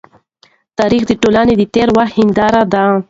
[0.79, 2.83] تاریخ د ټولني د تېر وخت هنداره ده.